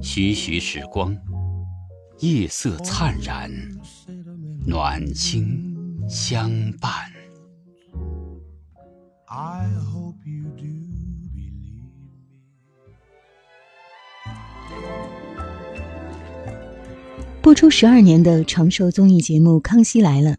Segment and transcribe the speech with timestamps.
[0.00, 1.16] 徐徐时光，
[2.20, 3.50] 夜色灿然，
[4.64, 5.74] 暖心
[6.08, 6.92] 相伴。
[17.42, 20.30] 播出十二年的长寿综艺节目《康熙来了》，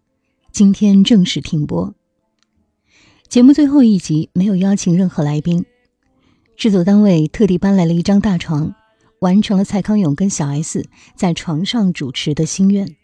[0.53, 1.93] 今天正式停播。
[3.27, 5.65] 节目最后一集没有邀请任何来宾，
[6.57, 8.73] 制作单位特地搬来了一张大床，
[9.19, 12.95] 完成了蔡康永跟小 S 在床上主持的心愿。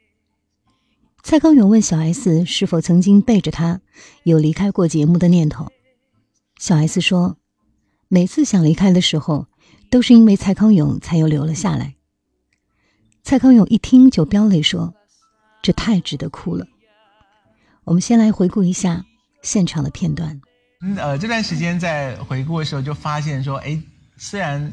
[1.21, 3.81] 蔡康永问小 S 是否曾经背着他
[4.23, 5.67] 有离开过节目的念头，
[6.57, 7.37] 小 S 说，
[8.07, 9.47] 每次想离开的时候，
[9.89, 11.95] 都是因为蔡康永才又留了下来。
[13.21, 14.95] 蔡康永一听就飙泪说
[15.61, 16.65] ：“这太值得哭了。”
[17.83, 19.05] 我们先来回顾一下
[19.43, 20.41] 现场的片段。
[20.81, 23.79] 嗯，呃，这段时间在回顾的时候就发现说，哎，
[24.17, 24.71] 虽然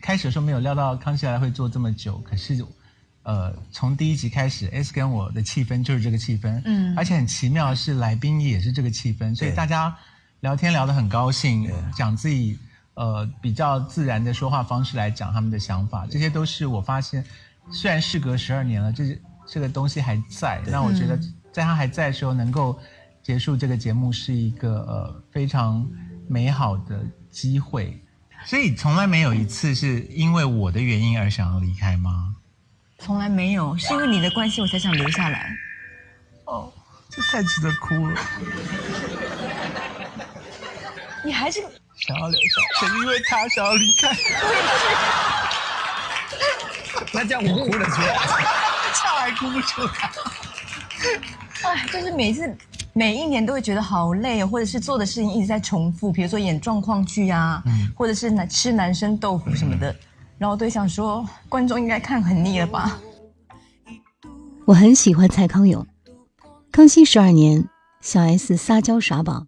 [0.00, 2.64] 开始的时候没有料到康熙来会做这么久，可是，
[3.22, 9.96] 呃，从第一集开始，S 跟我的气氛就是这个气氛，嗯，而且很奇妙是来宾也是这个气氛，所以大家
[10.40, 12.58] 聊天聊得很高兴，讲自己
[12.94, 17.24] 呃比较自然的说话方式来讲他们的想法，这些都是我发现。
[17.72, 21.18] 虽然事隔十二年了，这这个东西还在，那我觉得
[21.50, 22.78] 在他还在的时候，能够
[23.26, 25.84] 结束这个节目是一个呃非常
[26.28, 28.00] 美好的机会。
[28.44, 32.36] 所以从来没有一次是因为我的原因而想要离开吗？
[33.00, 35.50] 从来没有，是因为你的关系我才想留下来。
[36.44, 36.72] 哦，
[37.10, 38.20] 这太值得哭了。
[41.24, 41.60] 你还是
[41.96, 44.16] 想要留下，是因为他想要离开。
[47.12, 48.06] 那这样我哭了出来，
[48.94, 50.12] 笑还哭不出来。
[51.64, 52.56] 哎，就是每次
[52.98, 57.62] 每一年都会觉得好累，或者是做的事情一直在重复，比如说演状况剧啊，
[57.94, 59.94] 或者是男吃男生豆腐什么的。
[60.38, 62.98] 然后对象说，观众应该看很腻了吧？
[64.64, 65.86] 我很喜欢蔡康永，
[66.72, 67.68] 康熙十二年，
[68.00, 69.46] 小 S 撒娇耍宝，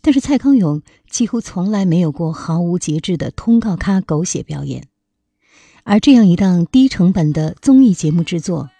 [0.00, 0.80] 但是蔡康永
[1.10, 4.84] 几乎从来没有过毫无节制的通告咖狗血表演。
[5.84, 8.70] 而这样一档低成本的综艺节目制作，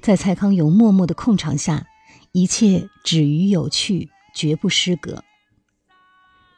[0.00, 1.84] 在蔡康永默默的控场下，
[2.36, 5.24] 一切止于有趣，绝不失格。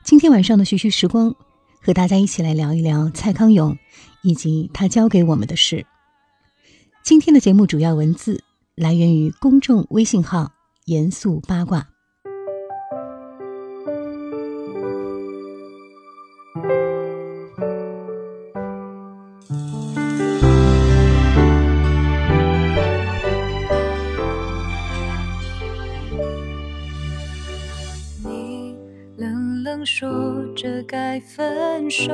[0.03, 1.37] 今天晚上的学习时光，
[1.81, 3.79] 和大家一起来聊一聊蔡康永
[4.25, 5.87] 以及他教给我们的事。
[7.05, 8.43] 今天的节目主要文字
[8.75, 10.51] 来源于公众微信号
[10.87, 11.89] “严肃八卦”。
[31.89, 32.13] 手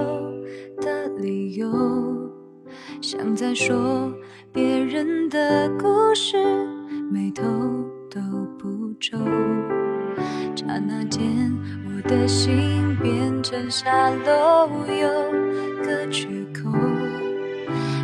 [0.81, 1.69] 的理由，
[3.01, 4.13] 像在说
[4.53, 6.37] 别人的故事，
[7.11, 7.43] 眉头
[8.09, 8.21] 都
[8.57, 9.19] 不皱。
[10.55, 11.53] 刹那间，
[11.87, 15.09] 我的心变成沙漏，有
[15.85, 16.71] 个缺口。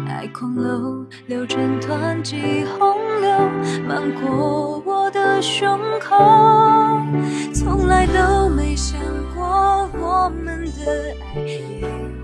[0.08, 3.30] 爱狂流，流成湍急洪流，
[3.86, 6.16] 漫过我的胸口。
[7.54, 8.98] 从来都没想。
[9.52, 11.82] 我们的爱也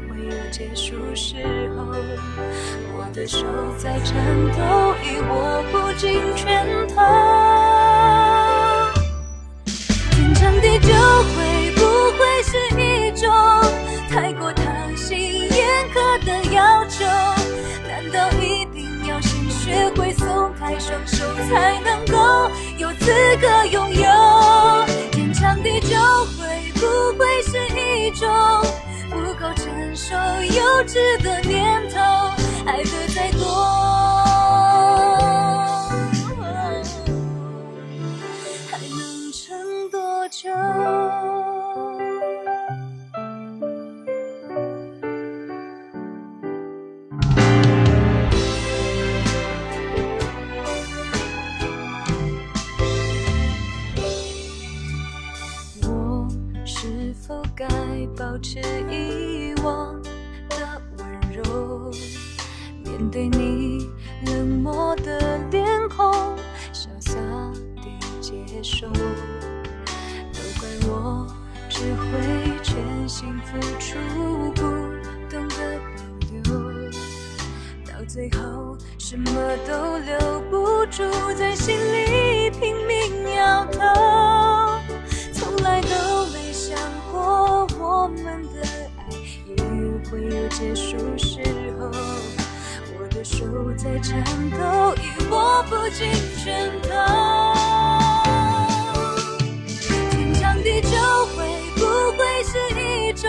[0.08, 1.36] 会有结束时
[1.76, 1.84] 候，
[2.96, 3.44] 我的手
[3.78, 4.14] 在颤
[4.52, 6.94] 抖，已握不紧拳头。
[10.10, 10.88] 天长地久
[11.34, 11.80] 会不
[12.16, 13.28] 会是一种
[14.08, 15.50] 太过贪心严
[15.92, 17.04] 苛的要求？
[17.88, 23.10] 难道一定要先学会松开双手，才能够有资
[23.40, 24.06] 格拥有？
[25.10, 25.96] 天长地久
[26.38, 26.85] 会不？
[28.18, 28.26] 中
[29.10, 32.00] 不够成熟、幼稚的念头，
[32.64, 33.44] 爱的再多，
[57.56, 57.66] 该
[58.18, 58.60] 保持
[58.90, 61.90] 遗忘的温柔，
[62.84, 63.90] 面对你
[64.26, 66.12] 冷漠的脸孔，
[66.70, 67.18] 潇洒
[67.76, 67.88] 地
[68.20, 68.86] 接受。
[68.88, 71.26] 都怪我
[71.70, 73.96] 只会全心付出，
[74.54, 74.60] 不
[75.30, 75.96] 懂得保
[76.30, 76.90] 留，
[77.86, 79.24] 到最后什么
[79.66, 81.02] 都留不住，
[81.34, 83.80] 在心里拼命摇头，
[88.06, 88.62] 我们的
[88.98, 89.02] 爱
[89.48, 89.64] 也
[90.08, 91.40] 会有结束时
[91.76, 91.90] 候，
[92.96, 93.44] 我的手
[93.76, 96.08] 在颤抖，已握不紧
[96.38, 96.88] 拳头。
[99.80, 100.96] 天长地久
[101.34, 101.42] 会
[101.74, 101.82] 不
[102.16, 103.28] 会是一种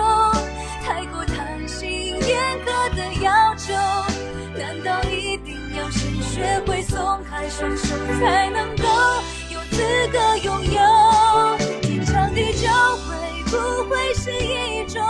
[0.85, 3.73] 太过贪心、严格的要求？
[4.55, 8.85] 难道一定要先学会松开双手，才能够
[9.51, 9.81] 有资
[10.11, 11.66] 格拥有？
[13.47, 13.57] 不
[13.89, 15.01] 会是一种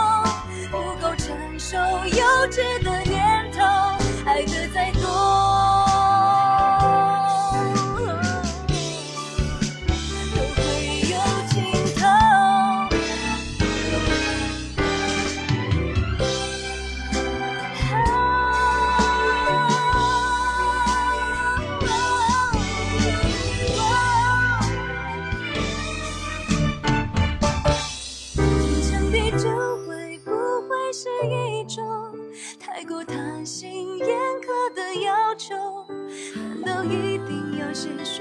[0.70, 3.62] 不够成熟幼稚的念头？
[4.24, 5.57] 爱的再多。
[37.70, 38.17] 一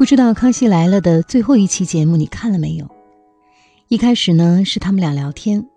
[0.00, 2.88] 不知道《康熙来了》的最后一期节目你看了没有？
[3.88, 5.68] 一开始呢是他们俩聊天，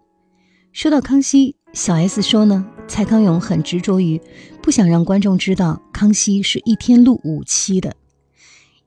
[0.72, 4.22] 说到康熙，小 S 说呢，蔡康永很执着于
[4.62, 7.98] 不想让观众知道康熙是一天录五期的，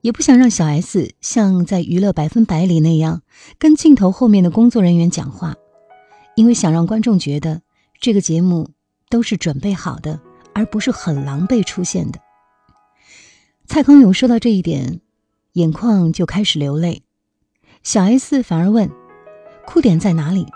[0.00, 3.20] 也不想让小 S 像在《娱乐百分百》里那样
[3.58, 5.54] 跟镜头后面的工作人员讲话，
[6.34, 7.60] 因为想让观众觉得
[8.00, 8.70] 这个节目
[9.10, 10.18] 都是准备好的，
[10.54, 12.20] 而不是很狼狈出现的。
[13.66, 15.02] 蔡康永说到这一点，
[15.56, 17.00] 眼眶就开始流泪，
[17.82, 18.90] 小 S 反而问
[19.66, 20.46] ：“哭点在哪里？”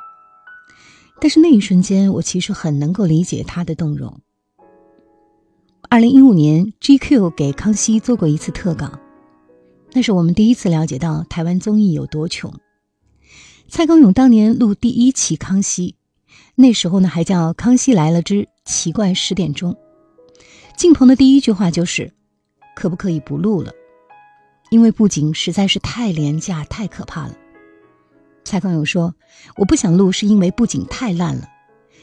[1.19, 4.21] 但是那一瞬间，我其实很能够理解他的动容。
[5.89, 8.93] 二零一五年，GQ 给康熙做过一次特稿，
[9.95, 12.53] 那是我们第一次了解到台湾综艺有多穷。
[13.69, 15.93] 蔡康永当年录第一期《康熙》，
[16.57, 19.73] 那时候呢还叫《康熙来了之奇怪十点钟》，
[20.77, 22.13] 进棚的第一句话就是
[22.77, 23.73] ：“可不可以不录了？”
[24.71, 27.35] 因为布景实在是太廉价、太可怕了。
[28.45, 29.15] 蔡康永说
[29.59, 31.49] ：“我不想录，是因为布景太烂了。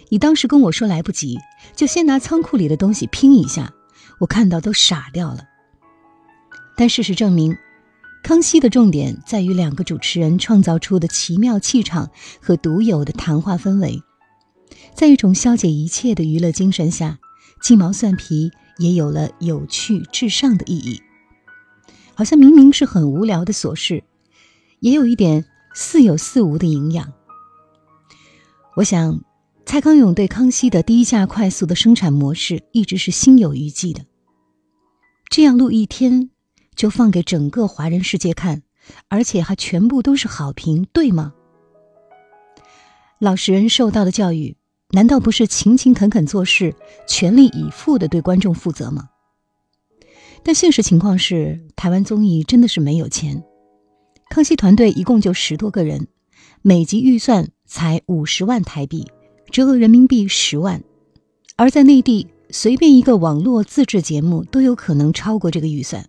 [0.10, 1.40] 你当时跟我说来不及，
[1.76, 3.74] 就先拿仓库里的东西拼一下，
[4.20, 5.44] 我看到都傻掉了。”
[6.78, 7.58] 但事实证明，
[8.24, 12.12] 康熙的重点在于两个主持人创造出的奇妙气场
[12.42, 14.02] 和独有的谈话氛围，
[14.94, 17.18] 在一种消解一切的娱乐精神下，
[17.62, 21.02] 鸡毛蒜皮也有了有趣至上的意义。
[22.18, 24.04] 好像明明是很无聊的琐事，
[24.80, 27.14] 也有一点似有似无的营养。
[28.76, 29.22] 我想，
[29.68, 34.04] 蔡康永对康熙的低价快速的生产模式一直是心有余悸的。
[35.30, 36.32] 这样录一天，
[36.76, 38.64] 就放给整个华人世界看，
[39.10, 41.36] 而且还全部都是好评，对吗？
[43.20, 44.58] 老实人受到的教育，
[44.90, 46.74] 难道不是勤勤恳恳做事，
[47.08, 49.08] 全力以赴的对观众负责吗？
[50.48, 53.44] 但现实情况是，台湾综艺真的是没有钱。
[54.30, 56.08] 康熙团队一共就十多个人，
[56.62, 59.12] 每集预算才五十万台币，
[59.52, 60.82] 折合人民币十万。
[61.58, 66.08] 而在内地，随便一个网络自制节目都有可能超过这个预算。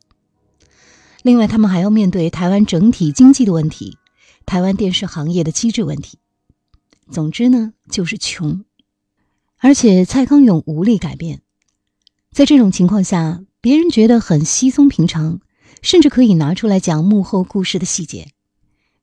[1.25, 3.99] 另外，他们还要面对台湾整体经济的问题，
[4.47, 6.21] 台湾电视行业的机制问题。
[7.11, 8.65] 总之呢，就是穷。
[9.59, 11.43] 而且蔡康永无力改变。
[12.31, 15.41] 在这种情况下，别人觉得很稀松平常，
[15.83, 18.29] 甚至可以拿出来讲幕后故事的细节。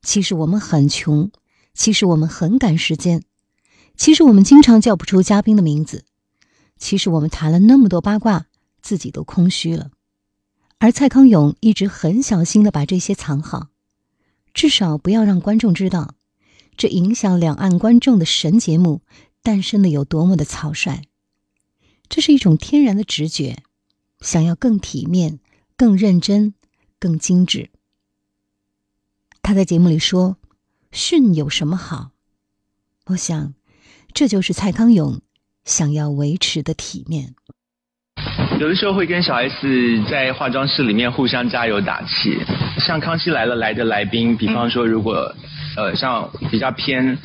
[0.01, 1.29] 其实我们很穷，
[1.73, 3.23] 其实我们很赶时间，
[3.97, 6.05] 其实我们经常叫不出嘉宾的名字，
[6.77, 8.45] 其实我们谈了那么多八卦，
[8.81, 9.91] 自己都空虚了。
[10.77, 13.67] 而蔡康永一直很小心的把这些藏好，
[14.53, 16.15] 至少不要让观众知道，
[16.77, 19.01] 这影响两岸观众的神节目
[19.43, 21.01] 诞生的有多么的草率。
[22.07, 23.63] 这是一种天然的直觉。
[24.25, 25.39] 想要更体面、
[25.77, 26.55] 更认真、
[26.99, 27.69] 更精致。
[29.43, 30.37] 他在节目里说
[30.91, 32.09] ：“训有什么好？”
[33.05, 33.53] 我想，
[34.13, 35.21] 这就是蔡康永
[35.63, 37.35] 想要维持的体面。
[38.59, 42.35] 有的时候会跟小 S 在化妆室里面互相加油打气。
[42.79, 45.35] 像《康熙来了》来的来宾，比方说如果。
[45.75, 47.17] 呃，像比较偏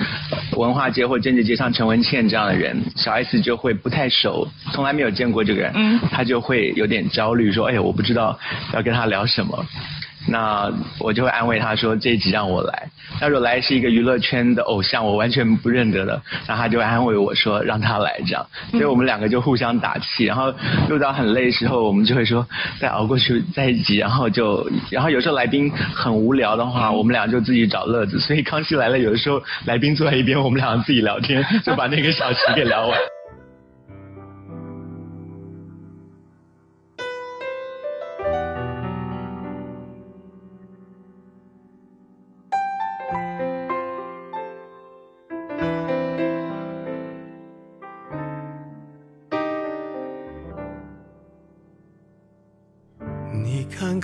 [0.57, 8.39] 文化街或政治街，像陈文茜这样的人，小 S 就会不太熟，从来没有见过这个人，他就会有点焦虑，说：“哎呀，我不知道
[8.73, 9.65] 要跟他聊什么。”
[10.31, 12.89] 那我就会安慰他说这一集让我来。
[13.19, 18.47] 他说来是一个娱乐圈的偶像，我完全不认得的，然后他就安慰我说让他来这样。
[18.71, 20.25] 所以我们两个就互相打气。
[20.25, 20.55] 然后
[20.89, 22.47] 录到很累的时候，我们就会说
[22.79, 23.97] 再熬过去再一集。
[23.97, 28.21] 然后就然后有时候来宾很无聊的话，我们俩就自己找乐子。
[28.21, 32.99] 所以康熙来了，有的时候来宾坐在一边，我们俩自己聊天，就把那个小时给聊完。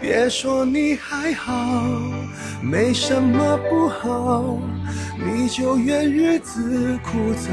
[0.00, 1.52] 别说你还好，
[2.62, 4.58] 没什么不好，
[5.18, 7.48] 你就怨日子枯燥。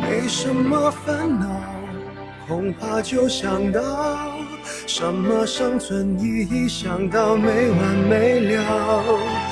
[0.00, 1.46] 没什么烦恼，
[2.46, 3.80] 恐怕就想到
[4.86, 9.51] 什么生存意义，想到没完没了。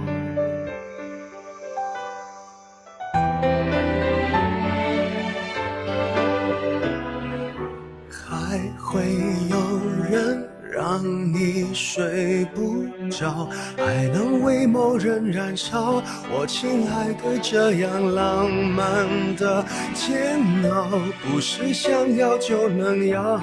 [13.77, 16.01] 还能为某人燃烧。
[16.29, 19.63] 我亲爱的，这样浪漫的
[19.93, 20.39] 煎
[20.71, 20.87] 熬，
[21.23, 23.39] 不是想要就能要。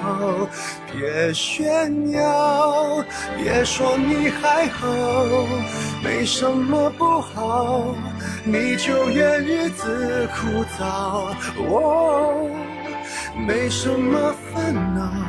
[0.91, 3.03] 别炫耀，
[3.37, 4.87] 别说你还好，
[6.03, 7.95] 没什么不好，
[8.43, 11.31] 你就怨日子枯燥。
[11.69, 12.49] 哦，
[13.47, 15.28] 没什么烦恼。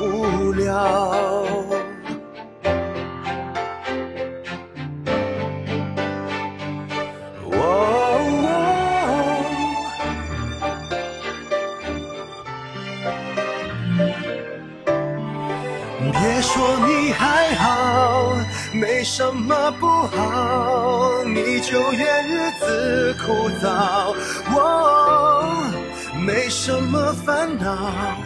[0.00, 1.44] 无聊。
[16.12, 18.32] 别说你还好，
[18.72, 24.14] 没什么不好，你就怨日子枯燥。
[24.54, 25.44] 我
[26.20, 28.25] 没什么烦恼。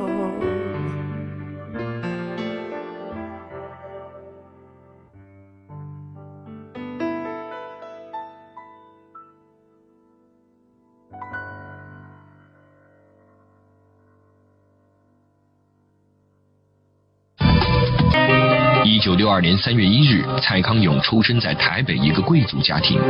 [19.01, 23.01] 九六二年三月一日，蔡康永出生在台北一个贵族家庭。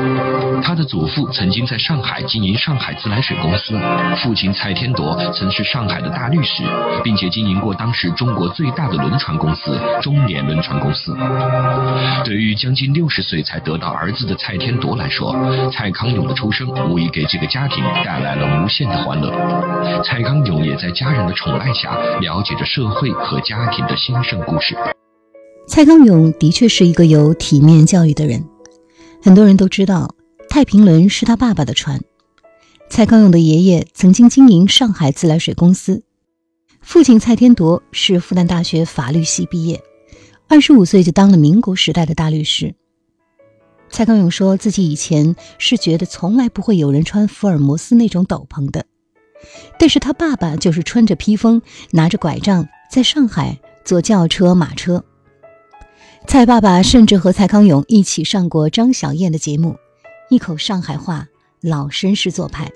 [0.63, 3.77] 他的祖父曾经在上海经营上海自来水公司，
[4.15, 6.63] 父亲蔡天铎曾是上海的大律师，
[7.03, 11.13] 并且经营过当时中国最大的轮船公司中联轮船公司。
[12.23, 15.35] 对于将近六十岁才得到儿子的蔡天铎来说，
[15.69, 20.01] 蔡康永的出生无疑给这个家庭带来了无限的欢乐。
[20.05, 24.73] 蔡康永也在家人的宠爱下，了解着社会和家庭的兴盛故事。
[25.71, 28.43] 蔡康永的确是一个有体面教育的人，
[29.23, 30.13] 很多人都知道
[30.49, 32.01] 太平轮是他爸爸的船。
[32.89, 36.03] 蔡康永的爷爷曾经经营上海自来水公司，
[36.81, 39.81] 父亲蔡天铎是复旦大学法律系毕业，
[40.49, 42.75] 二十五岁就当了民国时代的大律师。
[43.89, 48.85] 蔡康永说自己以前是觉得从来不会有人穿福尔摩斯那种斗篷的，
[49.79, 51.61] 但是他爸爸就是穿着披风，
[51.91, 55.05] 拿着拐杖，在上海坐轿车、马车。
[56.27, 59.75] 蔡爸爸甚至和蔡康永一起上过张小燕的节目，
[60.29, 61.27] 一口上海话，
[61.59, 62.71] 老绅士做派。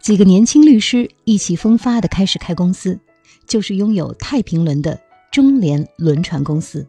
[0.00, 3.00] 几个年轻律师意气风发地开始开公司，
[3.46, 5.00] 就是拥有太平轮的
[5.32, 6.86] 中联轮船公司，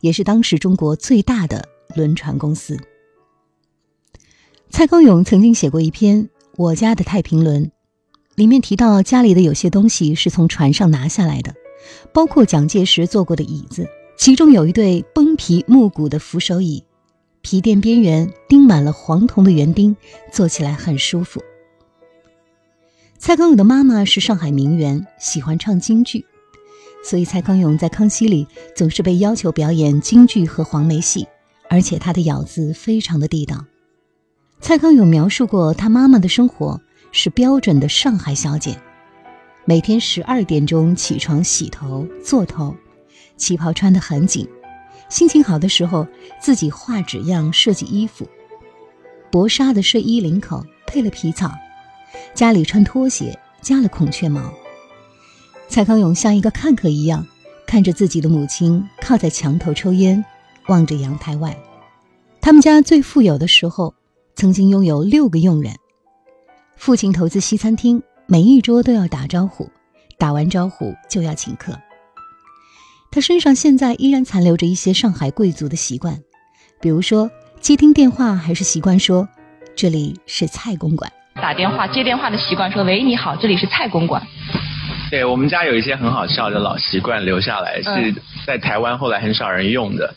[0.00, 2.78] 也是当时中国最大的轮船公司。
[4.70, 6.24] 蔡康永曾经写过一篇
[6.56, 7.66] 《我家的太平轮》，
[8.36, 11.54] 里面提到家里的有些东西是从船上拿下来的，
[12.12, 13.88] 包括蒋介石坐过的椅子。
[14.18, 16.82] 其中有一对崩皮木骨的扶手椅，
[17.40, 19.96] 皮垫边缘钉满了黄铜的园钉，
[20.32, 21.40] 坐起来很舒服。
[23.16, 26.26] 蔡康永的妈妈是上海名媛，喜欢唱京剧，
[27.04, 31.28] 所以蔡康永在康熙里总是被要求表演京剧和黄梅戏，
[31.70, 33.64] 而且他的咬字非常的地道。
[34.60, 36.80] 蔡康永描述过他妈妈的生活
[37.12, 38.76] 是标准的上海小姐，
[39.64, 42.74] 每天十二点钟起床洗头做头。
[43.38, 44.46] 旗袍穿得很紧，
[45.08, 46.06] 心情好的时候
[46.38, 48.28] 自己画纸样设计衣服，
[49.30, 51.50] 薄纱的睡衣领口配了皮草，
[52.34, 54.52] 家里穿拖鞋加了孔雀毛。
[55.68, 57.26] 蔡康永像一个看客一样，
[57.66, 60.22] 看着自己的母亲靠在墙头抽烟，
[60.66, 61.56] 望着阳台外。
[62.40, 63.94] 他们家最富有的时候，
[64.34, 65.74] 曾经拥有六个佣人。
[66.76, 69.68] 父亲投资西餐厅，每一桌都要打招呼，
[70.16, 71.78] 打完招呼就要请客。
[73.10, 76.18] 他身上现在依然残留着一些上海贵族的习惯，
[76.80, 79.26] 比如说接听电话还是习惯说
[79.74, 84.22] “这里是蔡公馆”，打电话接电话的习惯说“喂，你好，这里是蔡公馆”。
[85.10, 88.14] 对我们家有一些很好笑的老习惯留下来，是
[88.46, 90.14] 在台湾后来很少人用的，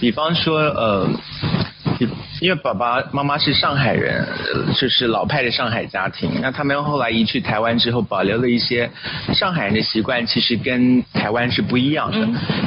[0.00, 1.08] 比方说呃。
[2.40, 4.26] 因为爸爸妈妈是上海人，
[4.74, 6.30] 就是老派的上海家庭。
[6.40, 8.90] 那他们后来移去台湾之后，保留了一些
[9.34, 12.18] 上海人的习惯，其实跟台湾是不一样的。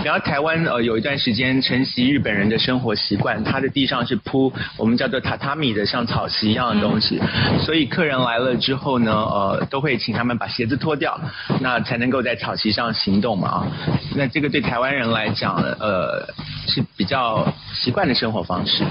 [0.03, 7.19] 然后台湾呃有一段时间承袭日本人的生活习惯，他的地上是铺我们叫做榻榻米的，像草席一样的东西。
[7.59, 11.19] 所以客人来了之后呢，呃都会请他们把鞋子脱掉，
[11.61, 13.67] 那才能够在草席上行动嘛啊。
[14.15, 16.27] 那这个对台湾人来讲，呃
[16.67, 18.83] 是比较习惯的生活方式。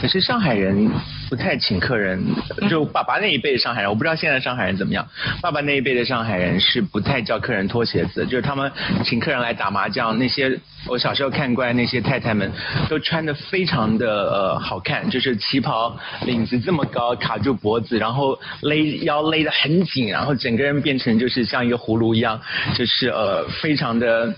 [0.00, 0.90] 可是上海人
[1.28, 2.22] 不太请客人，
[2.68, 5.06] 就爸爸那一辈的上海人，我不知道现在上海人怎么样。
[5.40, 8.70] 爸爸那一辈的上海人是不太叫客人脱鞋子，就是他们
[9.04, 12.52] 请客人来打麻将，那些我小时候看惯那些太太们，
[12.88, 22.40] 都穿的非常的呃好看，就是旗袍领子这么高卡住脖子，然后勒腰勒得很紧，然后整个人变成就是像一个葫芦一样，
[22.74, 24.34] 就是呃非常的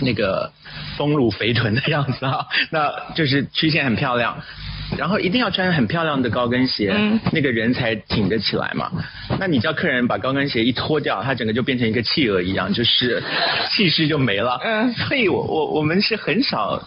[0.00, 0.50] 那个。
[0.96, 4.36] 丰乳肥臀的样子啊， 那就是曲线很漂亮，
[4.96, 6.94] 然后一定要穿很漂亮的高跟鞋，
[7.32, 8.90] 那个人才挺得起来嘛。
[9.38, 13.22] 那你叫客人把高跟鞋一脱掉，他整个就变成一个企鹅一样，就是
[13.70, 14.60] 气势就没了。
[14.64, 16.80] 嗯，所以我我我们是很少，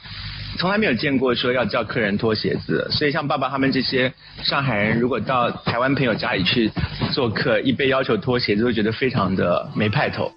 [0.57, 2.87] 从来没有见过说要叫客人脱鞋子。
[2.91, 6.71] 所以像爸爸他们这些上海人，如果到台湾朋友家里去
[7.11, 10.31] 做客，一被要求脱鞋子，都觉得非常的没派头。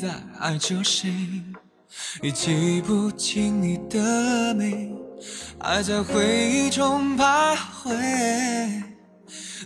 [0.00, 0.08] 在
[0.38, 1.12] 爱着谁，
[2.22, 4.92] 已记不清你的美，
[5.58, 8.84] 还在回忆中徘徊。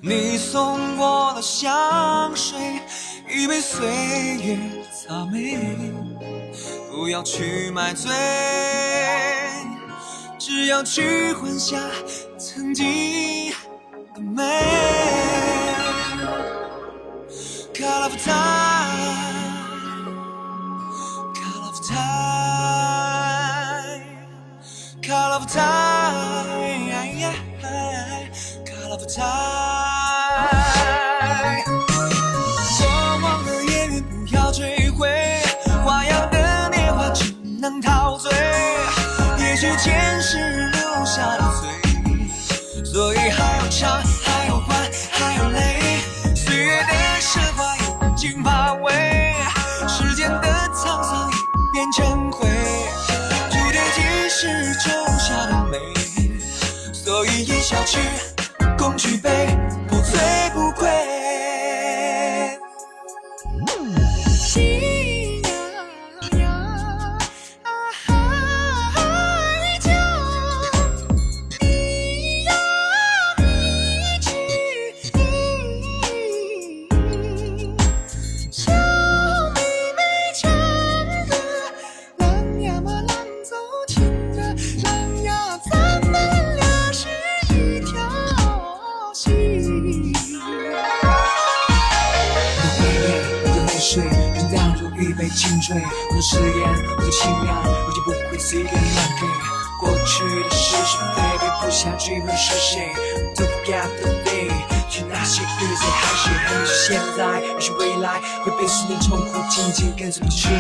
[0.03, 2.59] 你送我的香水，
[3.29, 3.87] 已被岁
[4.42, 4.59] 月
[4.90, 5.92] 擦没，
[6.90, 8.11] 不要去买醉，
[10.38, 11.79] 只要去幻想
[12.38, 13.53] 曾经。
[14.14, 14.42] 的美。
[17.75, 18.62] Call of time,
[25.42, 27.22] of time,
[28.64, 29.22] call of time。
[32.78, 32.87] 过
[33.22, 35.09] 往的烟云不要追回，
[35.85, 38.31] 花样的年华只能陶醉。
[39.38, 41.68] 也许前世留下的罪。
[42.85, 45.81] 所以还要唱，还要欢，还要泪。
[46.37, 47.81] 岁月的奢华已
[48.16, 49.35] 经乏味，
[49.88, 51.35] 时间的沧桑已
[51.72, 52.48] 变成灰。
[54.83, 54.88] 注
[59.03, 59.62] 举杯，
[95.80, 99.26] 我的誓言，我的信仰，如今不会随便乱给。
[99.80, 102.92] 过去的是是非非，不想追问是谁。
[103.35, 104.12] Together，
[104.88, 110.54] 去那些日子还是很久，现在也许未来会被思念痛苦，紧紧跟随不是你，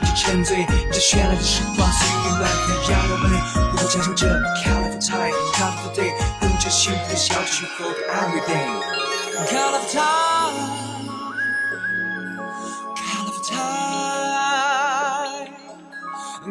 [0.00, 3.30] 不沉醉，这绚烂的时光随意乱飞，让我们
[3.72, 4.26] 互相享受这
[4.64, 10.74] colorful time，colorful day，等着幸福的小曲后的 every day，colorful time。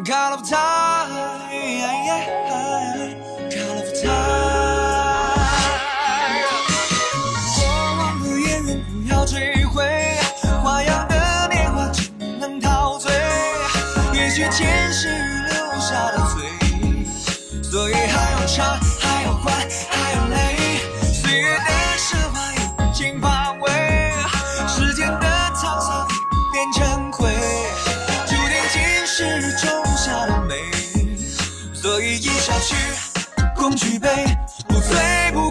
[0.02, 1.03] Call of time,
[30.14, 30.20] 种。
[30.20, 30.54] 下的美，
[31.74, 32.76] 所以一笑去，
[33.56, 34.08] 共举杯，
[34.68, 35.43] 不醉不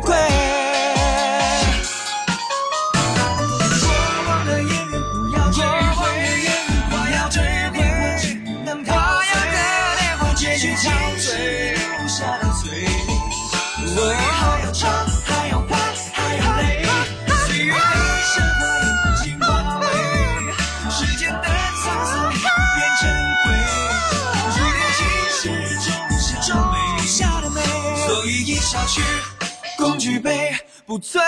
[30.94, 31.20] 不醉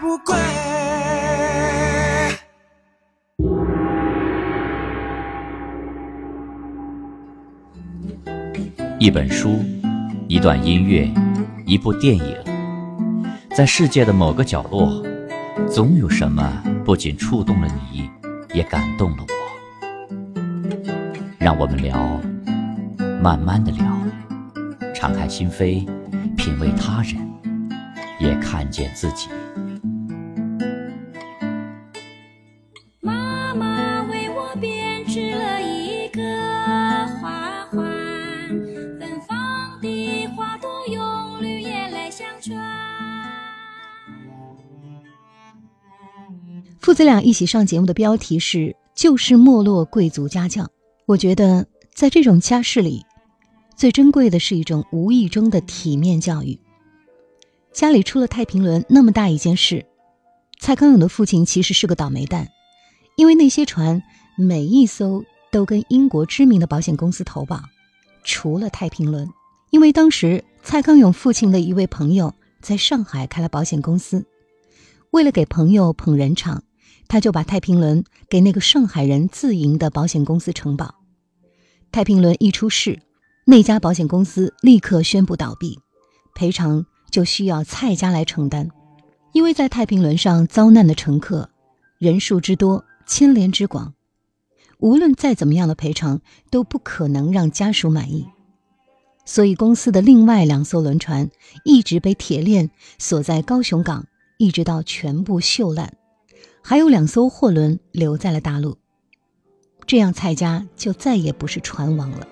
[0.00, 0.34] 不归。
[8.98, 9.60] 一本书，
[10.26, 11.08] 一段音乐，
[11.64, 12.36] 一部电影，
[13.54, 15.00] 在世界的某个角落，
[15.70, 18.10] 总有什么不仅触动了你，
[18.52, 19.34] 也感动了我。
[21.38, 22.20] 让我们聊，
[23.22, 23.84] 慢慢的聊。
[24.92, 25.86] 敞开心扉，
[26.36, 27.33] 品味他人，
[28.18, 29.28] 也看见自己。
[33.00, 36.22] 妈妈为我编织了一个
[37.20, 37.82] 花环，
[38.98, 42.58] 芬芳的花朵用绿叶来相传。
[46.80, 50.68] 父子俩一起上节目的标题是“就是没落贵族家教”。
[51.06, 53.04] 我觉得，在这种家世里。
[53.76, 56.60] 最珍贵的是一种无意中的体面教育。
[57.74, 59.84] 家里出了太平轮那么大一件事，
[60.60, 62.48] 蔡康永的父亲其实是个倒霉蛋，
[63.16, 64.00] 因为那些船
[64.38, 67.60] 每一艘都跟英国知名的保险公司投保，
[68.22, 69.28] 除了太平轮，
[69.70, 72.32] 因为当时蔡康永父亲的一位朋友
[72.62, 74.24] 在上海开了保险公司，
[75.10, 76.62] 为了给朋友捧人场，
[77.08, 80.94] 他就把太平轮给那个上海人自营的保险公司承保。
[81.90, 83.00] 太平轮一出事。
[83.46, 85.78] 那家保险公司立刻宣布倒闭，
[86.34, 88.68] 赔偿就需要蔡家来承担。
[89.32, 91.50] 因为在太平轮上遭难的乘客
[91.98, 93.94] 人数之多、牵连之广，
[94.80, 98.26] 无论再怎么样的赔偿都不可能让家属满意，
[99.24, 101.30] 所以公司的另外两艘轮船
[101.64, 104.06] 一直被铁链锁在高雄港，
[104.38, 105.94] 一直到全部锈烂，
[106.62, 108.76] 还有两艘货轮留在了大陆。
[109.86, 112.26] 这样，蔡家就再也不是船王了。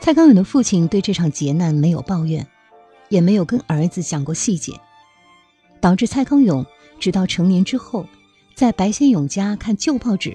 [0.00, 2.46] 蔡康永的父亲对这场劫难没有抱怨，
[3.10, 4.72] 也没有跟儿子讲过细节，
[5.80, 6.64] 导致蔡康永
[6.98, 8.06] 直到成年之后，
[8.54, 10.34] 在白先勇家看旧报纸，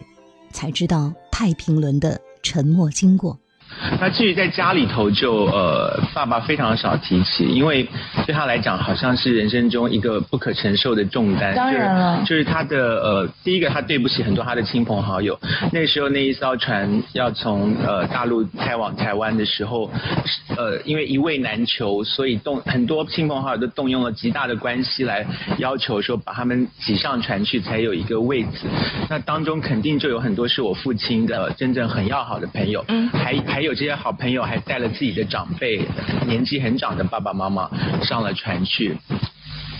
[0.51, 3.39] 才知道太平轮的沉没经过。
[3.99, 7.87] 那至于在家里头，就呃，爸爸非常少提起，因为
[8.25, 11.55] 对他来讲，好像是人生中一个不可承受的重担。
[11.55, 15.39] 当然了，就是他的呃，第一个他对不起很多他的亲朋好友。
[15.71, 19.91] 那时候那一艘船要从呃大陆开往台湾的时候，
[20.55, 25.25] 呃，因为一位难求，所以动很多亲朋好友都动用了极大的关系来
[25.57, 28.67] 要求说把他们挤上船去，才有一个位置。
[29.09, 33.75] 那当中肯定就有很多是我父亲的真正很要好的朋友，嗯，还还有。
[33.75, 35.85] 这些好朋友还带了自己的长辈，
[36.25, 37.69] 年纪很长的爸爸妈妈
[38.01, 38.97] 上了船去，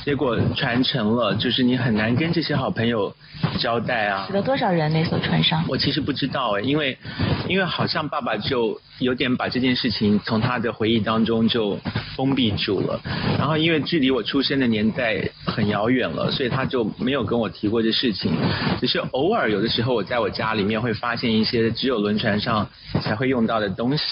[0.06, 3.12] 结果传承了，就是你很难跟这些好朋友
[3.60, 4.28] 交代啊。
[4.28, 5.66] 死了多少人那艘船上？
[5.68, 6.96] 我其实不知道哎，因为
[7.50, 11.78] 因为好像爸爸就有点把这件事情从他的回忆当中就
[12.16, 13.02] 封闭住了，
[13.40, 18.32] 然后因为距离我出生的年代很遥远了，所以他就没有跟我提过这事情，
[18.80, 22.70] 只是偶尔有的时候我在我家里面会发现一些只有轮船上。
[23.02, 24.04] 才会用到的东西。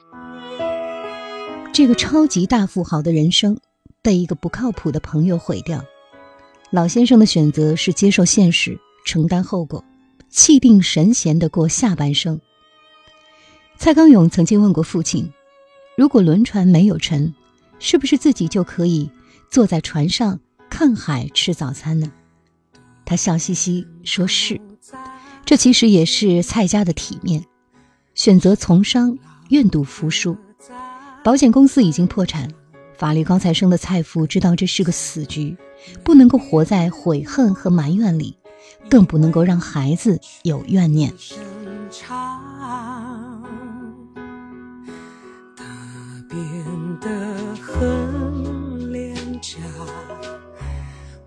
[1.73, 3.57] 这个超级大富豪的人生
[4.03, 5.83] 被一个不靠谱的朋友毁掉。
[6.69, 9.83] 老先生的选择是接受现实，承担后果，
[10.29, 12.39] 气定神闲的过下半生。
[13.77, 15.31] 蔡康永曾经问过父亲
[15.97, 17.33] ：“如果轮船没有沉，
[17.79, 19.09] 是不是自己就可以
[19.49, 20.39] 坐在船上
[20.69, 22.11] 看海吃早餐呢？”
[23.05, 24.59] 他笑嘻嘻说：“是。”
[25.45, 27.43] 这其实也是蔡家的体面。
[28.15, 29.17] 选择从商，
[29.49, 30.37] 愿赌服输。
[31.23, 32.49] 保险公司已经破产，
[32.97, 35.57] 法律高材生的蔡父知道这是个死局，
[36.03, 38.37] 不能够活在悔恨和埋怨里，
[38.89, 41.13] 更不能够让孩子有怨念。
[42.01, 43.41] 他
[46.29, 46.39] 变
[46.99, 48.23] 得很。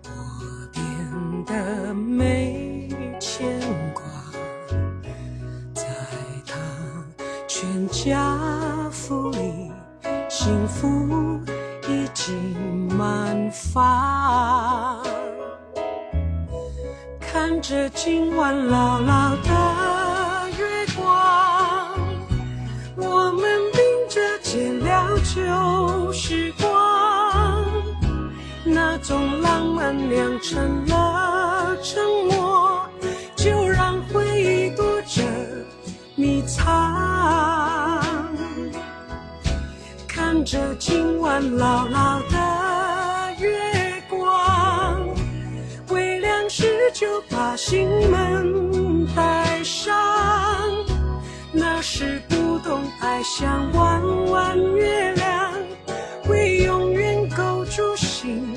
[0.03, 0.09] 我
[0.73, 0.83] 变
[1.45, 3.59] 得没牵
[3.93, 4.03] 挂。
[7.47, 8.56] 全家
[12.97, 15.03] 满房。
[17.21, 21.05] 看着今晚老老的月光，
[22.95, 23.79] 我们并
[24.09, 27.63] 着见了旧时光，
[28.63, 32.89] 那种浪漫酿成了沉默，
[33.35, 35.21] 就让回忆躲着
[36.15, 36.65] 迷藏。
[40.07, 42.46] 看着今晚牢牢的
[46.99, 49.95] 就把心门带上。
[51.51, 55.53] 那时不懂爱像弯弯月亮，
[56.23, 58.51] 会永远勾住心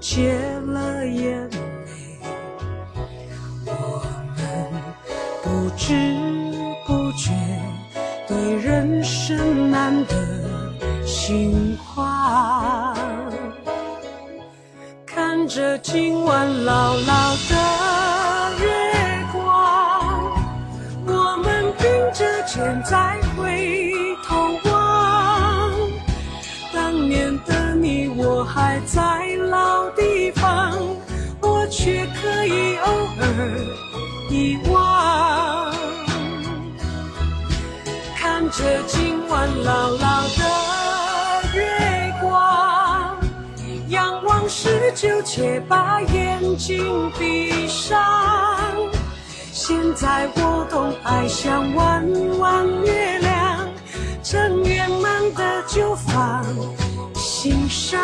[0.00, 2.18] 戒了眼泪，
[3.64, 4.02] 我
[4.36, 4.42] 们
[5.42, 5.94] 不知
[6.86, 7.32] 不觉
[8.28, 10.14] 对人生难得
[11.04, 12.94] 心宽。
[15.06, 17.54] 看着今晚老老的
[18.60, 18.66] 月
[19.32, 19.40] 光，
[21.06, 24.05] 我们并着肩再回
[28.36, 29.00] 我还在。
[29.48, 30.76] 老地方，
[31.40, 33.24] 我却可以偶尔
[34.28, 35.72] 遗忘。
[38.14, 40.44] 看着今晚牢牢的
[41.54, 43.16] 月光，
[43.88, 47.98] 阳想往事，就且把眼睛闭上。
[49.50, 52.04] 现在我懂，爱像弯
[52.38, 53.66] 弯月亮，
[54.22, 56.44] 正圆满的就放
[57.46, 58.00] 心上。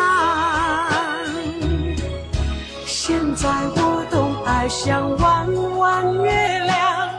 [2.85, 6.31] 现在我懂，爱像弯弯月
[6.63, 7.09] 亮，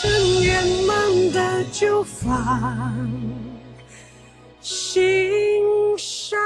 [0.00, 2.94] 正圆满的就放
[4.60, 6.38] 心上。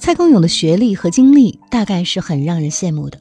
[0.00, 3.20] 蔡康永的学历和经历大概是很让人羡慕的。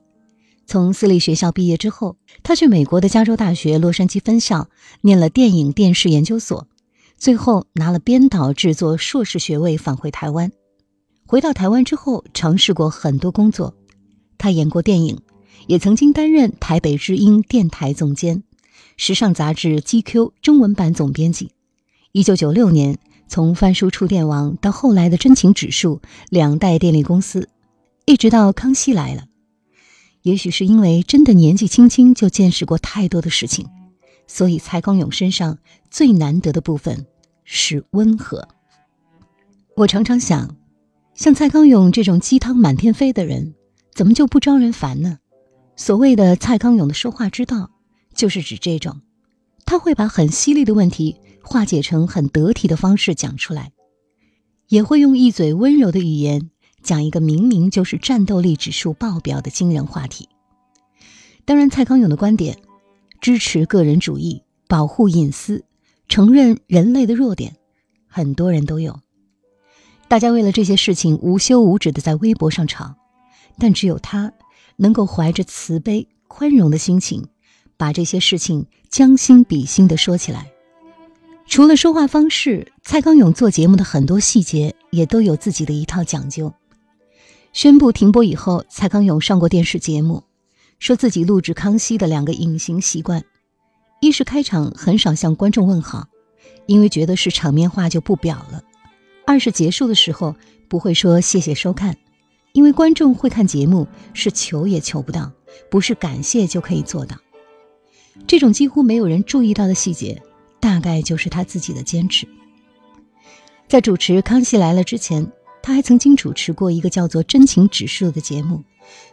[0.66, 4.70] 从私立学校毕业之后，他去美国的加州大学洛杉矶分校
[5.02, 6.70] 念了电影电视研究所，
[7.18, 10.54] 最后拿了编导制作硕士学位，返回台湾。
[11.28, 13.76] 回到台湾之后，尝试过很多工作，
[14.38, 15.20] 他演过电影，
[15.68, 18.44] 也曾经担任台北之音电台总监、
[18.96, 21.52] 时尚杂志 GQ 中文版总编辑。
[22.14, 22.98] 一九九六年。
[23.30, 27.48] 从翻书触电网到后来的真情指数两代电力公司，
[28.06, 29.26] 一直到康熙来了，
[30.24, 33.68] 也许是因为真的年纪轻轻就见识过太多的事情，
[34.26, 35.60] 所以蔡康永身上
[35.92, 37.06] 最难得的部分
[37.44, 38.48] 是温和。
[39.76, 40.58] 我常常想，
[41.14, 43.54] 像蔡康永这种鸡汤满天飞的人，
[43.94, 45.20] 怎么就不招人烦呢？
[45.76, 47.70] 所谓的蔡康永的说话之道，
[48.16, 49.02] 就是指这种，
[49.66, 51.16] 他会把很犀利的问题。
[51.44, 53.72] 化解成很得体的方式讲出来，
[54.68, 56.50] 也会用一嘴温柔的语言
[56.84, 60.30] 讲一个明明就是战斗力指数爆表的惊人话题。
[61.46, 62.60] 当然，蔡康永的观点
[63.22, 65.66] 支持个人主义、保护隐私、
[66.08, 67.56] 承认人类的弱点，
[68.08, 69.00] 很多人都有。
[70.08, 72.96] 大家为了这些事情无休无止的在微博上吵，
[73.58, 74.34] 但只有他
[74.78, 77.28] 能够怀着慈悲宽容的心情，
[77.78, 80.52] 把这些事情将心比心的说起来。
[81.50, 86.54] 除了说话方式，蔡康永做节目的很多细节也都有自己的一套讲究。
[87.54, 90.24] 宣布停播以后，蔡康永上过电视节目，
[90.78, 93.26] 说自己录制《康熙》的两个隐形习惯：
[94.00, 96.08] 一是开场很少向观众问好，
[96.68, 98.62] 因为觉得是场面话就不表了；
[99.26, 100.36] 二是结束的时候
[100.68, 101.98] 不会说谢谢收看，
[102.54, 105.32] 因为观众会看节目是求也求不到，
[105.72, 107.18] 不是感谢就可以做到。
[108.28, 110.22] 这种几乎没有人注意到的细节。
[110.60, 112.28] 大概就是他自己的坚持。
[113.68, 118.64] 在主持《康熙来了》之前，他还曾经主持过一个叫做《真情指数》的节目，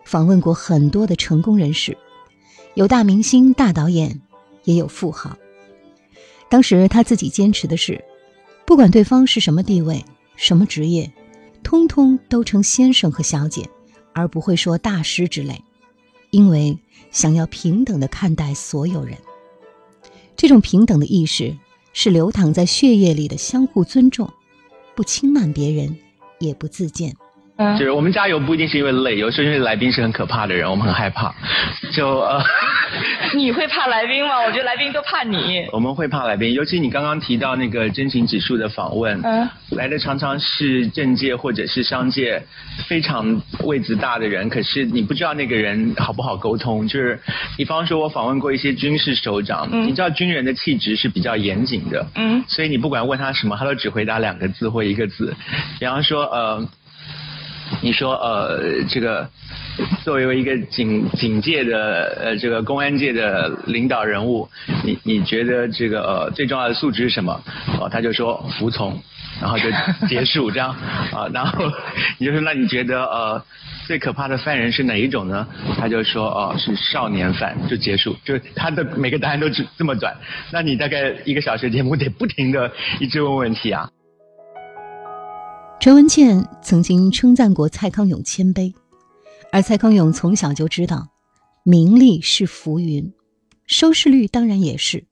[0.04, 1.96] 访问过很多的成功人士，
[2.74, 4.22] 有大明星、大导演，
[4.64, 5.36] 也有富豪。
[6.48, 8.02] 当时他自己坚持的是，
[8.64, 10.04] 不管对方是什么地位、
[10.36, 11.12] 什么职业，
[11.62, 13.68] 通通都称先生和小姐，
[14.14, 15.62] 而不会说大师之类，
[16.30, 16.78] 因为
[17.10, 19.18] 想要平等的看待所有人。
[20.36, 21.56] 这种平等的意识
[21.92, 24.30] 是流淌在血液里的相互尊重，
[24.94, 25.96] 不轻慢别人，
[26.38, 27.14] 也不自贱。
[27.78, 31.34] 就是我们加油不一定是因为累，有时候因为来宾是很可怕的人，我们很害怕。
[31.94, 32.38] 就呃，
[33.34, 34.40] 你会怕来宾吗？
[34.40, 35.66] 我觉得来宾都怕你。
[35.72, 42.42] 我们会怕来宾，尤其你刚刚提到那个真情指数的访问，嗯，来的常常是政界或者是商界
[42.86, 46.86] 非常位子大的人，可是你不知道那个人好不好沟通。
[46.86, 47.20] 就是
[47.56, 55.34] 比方说，我访问过一些军事首长，你知道军人的气质是比较严谨的，嗯，所以你不管问他什么，他都只回答两个字或一个字。
[55.78, 56.68] 比方说，呃。
[57.82, 59.28] 你说呃，这个
[60.04, 64.48] 作为一个警警界的呃这个公安界的领导人物，
[64.84, 67.42] 你你觉得这个呃最重要的素质是什么？
[67.80, 68.98] 哦，他就说服从，
[69.40, 69.64] 然后就
[70.08, 70.70] 结束这样
[71.12, 71.70] 啊，然后
[72.18, 73.44] 你就说那你觉得呃
[73.86, 75.46] 最可怕的犯人是哪一种呢？
[75.78, 80.16] 他就说哦是少年犯，就结束，就他的每个答案都这这么短，
[80.52, 83.90] 那你大概一个小时节目得不停的一直问问题啊。
[85.86, 88.74] 陈文茜曾经称赞过蔡康永谦卑，
[89.52, 91.10] 而蔡康永从小就知道，
[91.62, 93.14] 名利是浮云，
[93.68, 95.06] 收视率当然也是，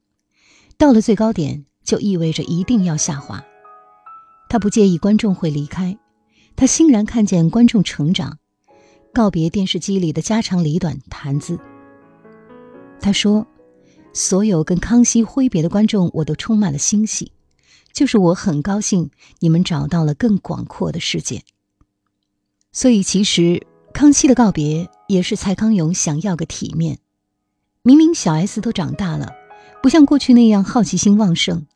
[0.77, 3.45] 到了最高点就意味着一定要下滑。
[4.49, 5.97] 他不介意观众会离开，
[6.57, 8.39] 他欣然看见观众成长，
[9.13, 11.57] 告别电视机里的家长里短谈资。
[13.01, 13.47] 他说
[14.13, 17.31] ：“所有跟康熙挥别的观众，我都充满了欣喜。”
[17.95, 21.45] 就是我很高兴你们找到了更广阔的世界，
[22.73, 26.99] 所以其实康熙的告别也是蔡康永想要个体面。
[27.83, 29.33] 明明小 S 都长大了，
[29.81, 31.67] 不像过去那样好奇心旺盛，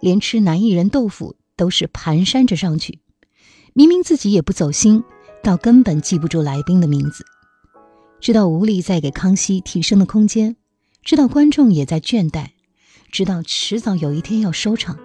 [0.00, 2.98] 连吃男艺人豆腐都是蹒跚着上去。
[3.72, 5.04] 明明自己也不走心，
[5.44, 7.24] 到根本记不住来宾的名字。
[8.20, 10.56] 知道无力再给康熙提升的空间，
[11.04, 12.48] 知道观众也在倦怠，
[13.12, 14.98] 知道迟早有一天要收场。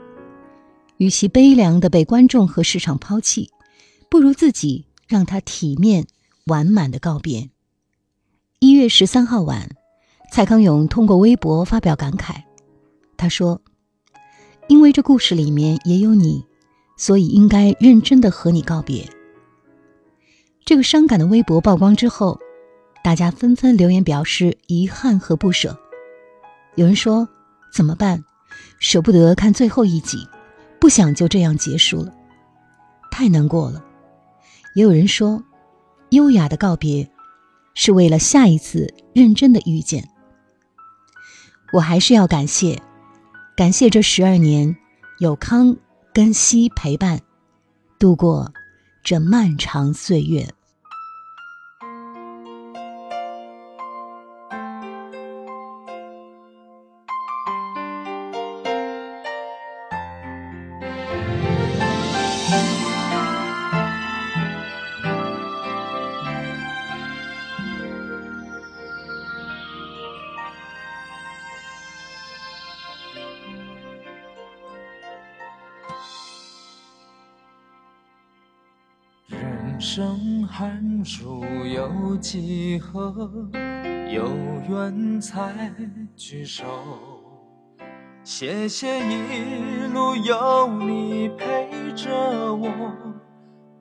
[0.97, 3.49] 与其悲凉的被观众和市场抛弃，
[4.09, 6.07] 不如自己让他体面
[6.45, 7.49] 完满的告别。
[8.59, 9.69] 一月十三号晚，
[10.31, 12.43] 蔡康永通过微博发表感慨，
[13.15, 13.61] 他说
[14.67, 16.43] ：“因为这故事里面也有你，
[16.97, 19.09] 所以应该认真的和你告别。”
[20.65, 22.39] 这个伤感的微博曝光之后。
[23.03, 25.79] 大家纷纷留言表示遗憾和不舍。
[26.75, 27.25] 有人说
[27.71, 28.21] ：“怎么办？
[28.79, 30.17] 舍不得看最后一集，
[30.79, 32.13] 不想就这样结束了，
[33.11, 33.83] 太难过了。”
[34.75, 35.43] 也有人说
[36.11, 37.09] ：“优雅的告别，
[37.73, 40.07] 是为了下一次认真的遇见。”
[41.73, 42.81] 我还是要感谢，
[43.55, 44.77] 感谢这十二年
[45.19, 45.75] 有康
[46.13, 47.19] 跟熙陪伴，
[47.99, 48.53] 度过
[49.03, 50.47] 这漫长岁月。
[82.29, 83.49] 几何？
[84.11, 84.27] 有
[84.69, 85.73] 缘才
[86.13, 86.65] 聚首。
[88.21, 92.69] 谢谢一路有你陪着我，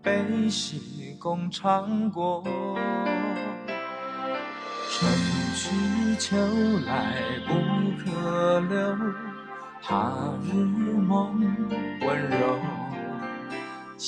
[0.00, 2.44] 悲喜共尝过。
[4.88, 5.10] 春
[5.56, 6.36] 去秋
[6.86, 7.16] 来
[7.48, 7.52] 不
[7.98, 8.96] 可留，
[9.82, 11.36] 他日梦
[12.00, 12.75] 温柔。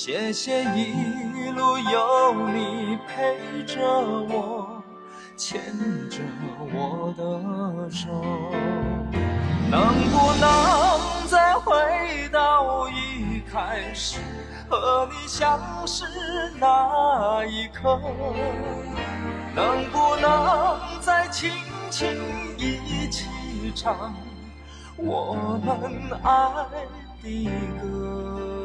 [0.01, 3.82] 谢谢一路有你陪着
[4.30, 4.80] 我，
[5.36, 5.61] 牵
[6.09, 6.20] 着
[6.72, 8.09] 我的手。
[9.68, 9.82] 能
[10.12, 14.20] 不能再回到一开始
[14.70, 16.05] 和你相识
[16.61, 18.01] 那一刻？
[19.57, 21.51] 能不能再轻
[21.90, 22.09] 轻
[22.57, 23.26] 一起
[23.74, 24.14] 唱
[24.96, 26.30] 我们爱
[27.20, 27.51] 的
[27.82, 28.58] 歌？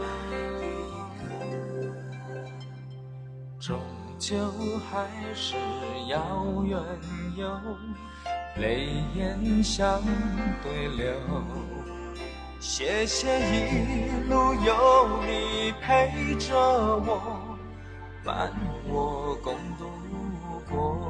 [3.66, 3.80] 终
[4.20, 4.36] 究
[4.92, 5.56] 还是
[6.10, 6.78] 要远
[7.38, 7.48] 游，
[8.58, 10.02] 泪眼相
[10.62, 11.14] 对流。
[12.60, 17.58] 谢谢一路有你陪着我，
[18.22, 18.52] 伴
[18.86, 19.90] 我共度
[20.70, 21.03] 过。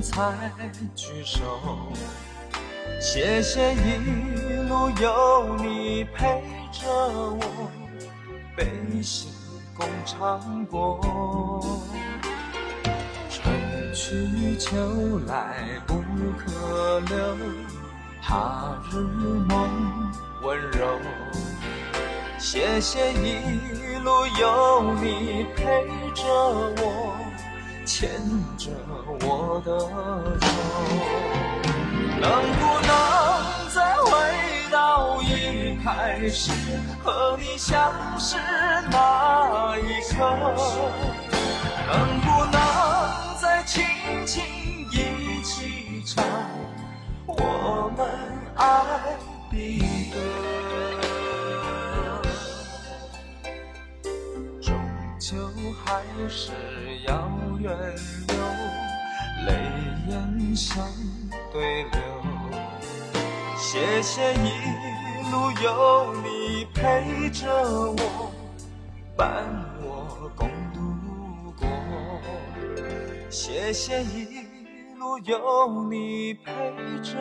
[0.00, 0.52] 才
[0.94, 1.60] 聚首。
[3.00, 6.42] 谢谢一路有你陪
[6.72, 7.70] 着我，
[8.56, 9.28] 悲喜
[9.76, 11.00] 共尝过。
[13.30, 16.02] 春去秋来不
[16.36, 17.36] 可留，
[18.22, 20.98] 他日梦温柔。
[22.38, 25.64] 谢谢一路有你陪
[26.14, 26.24] 着
[26.78, 27.14] 我，
[27.88, 28.10] 牵
[28.58, 28.68] 着
[29.22, 30.46] 我的手。
[32.20, 32.90] 能不能
[33.74, 34.10] 再回
[34.70, 35.24] 到一
[35.82, 36.52] 开始
[37.02, 38.36] 和你相识
[38.90, 40.16] 那一刻？
[41.88, 42.56] 能不能
[43.40, 43.82] 再轻
[44.26, 44.44] 轻
[44.92, 46.22] 一起唱
[47.24, 48.06] 我们
[48.54, 48.62] 爱
[49.50, 49.56] 的
[50.12, 50.14] 歌？
[54.60, 54.68] 终
[55.18, 55.26] 究
[55.82, 55.86] 还
[56.28, 56.52] 是
[57.06, 57.10] 要
[57.60, 57.68] 远
[58.28, 58.34] 游，
[59.46, 59.52] 泪
[60.08, 60.86] 眼相
[61.52, 61.98] 对流。
[63.56, 67.46] 谢谢一路有你陪着
[67.92, 68.30] 我，
[69.16, 69.44] 伴
[69.82, 71.66] 我共度过。
[73.28, 74.46] 谢谢一
[74.96, 76.52] 路有你陪
[77.02, 77.18] 着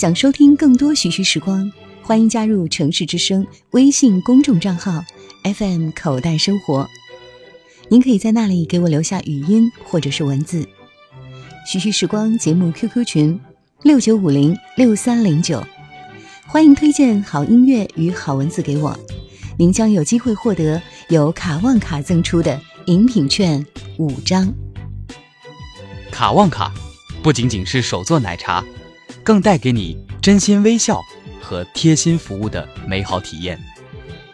[0.00, 1.70] 想收听更多徐徐时光，
[2.00, 5.04] 欢迎加入城市之声微信公众账号
[5.42, 6.88] FM 口袋生活。
[7.90, 10.66] 您可以在那里给我留下语音或者是文字。
[11.66, 13.38] 徐徐时光节目 QQ 群
[13.82, 15.62] 六九五零六三零九，
[16.46, 18.98] 欢迎推荐好音乐与好文字给我，
[19.58, 20.80] 您将有机会获得
[21.10, 23.62] 由卡旺卡赠出的饮品券
[23.98, 24.50] 五张。
[26.10, 26.72] 卡旺卡
[27.22, 28.64] 不仅仅是手做奶茶。
[29.24, 31.00] 更带给你真心微笑
[31.40, 33.58] 和贴心服务的美好体验。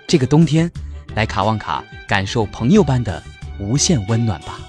[0.07, 0.70] 这个冬天，
[1.14, 3.22] 来卡旺卡感受朋友般的
[3.59, 4.61] 无限温暖吧。